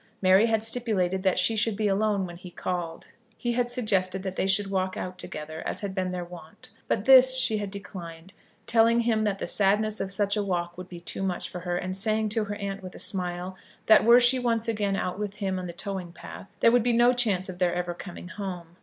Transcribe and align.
Mary 0.19 0.47
had 0.47 0.63
stipulated 0.63 1.21
that 1.21 1.37
she 1.37 1.55
should 1.55 1.75
be 1.75 1.87
alone 1.87 2.25
when 2.25 2.37
he 2.37 2.49
called. 2.49 3.09
He 3.37 3.51
had 3.51 3.69
suggested 3.69 4.23
that 4.23 4.35
they 4.35 4.47
should 4.47 4.71
walk 4.71 4.97
out 4.97 5.19
together, 5.19 5.61
as 5.67 5.81
had 5.81 5.93
been 5.93 6.09
their 6.09 6.25
wont; 6.25 6.71
but 6.87 7.05
this 7.05 7.37
she 7.37 7.59
had 7.59 7.69
declined, 7.69 8.33
telling 8.65 9.01
him 9.01 9.25
that 9.25 9.37
the 9.37 9.45
sadness 9.45 10.01
of 10.01 10.11
such 10.11 10.35
a 10.35 10.41
walk 10.41 10.75
would 10.75 10.89
be 10.89 10.99
too 10.99 11.21
much 11.21 11.49
for 11.49 11.59
her, 11.59 11.77
and 11.77 11.95
saying 11.95 12.29
to 12.29 12.45
her 12.45 12.55
aunt 12.55 12.81
with 12.81 12.95
a 12.95 12.99
smile 12.99 13.55
that 13.85 14.03
were 14.03 14.19
she 14.19 14.39
once 14.39 14.67
again 14.67 14.95
out 14.95 15.19
with 15.19 15.35
him 15.35 15.59
on 15.59 15.67
the 15.67 15.71
towing 15.71 16.11
path, 16.11 16.47
there 16.61 16.71
would 16.71 16.81
be 16.81 16.93
no 16.93 17.13
chance 17.13 17.47
of 17.47 17.59
their 17.59 17.75
ever 17.75 17.93
coming 17.93 18.27
home. 18.29 18.77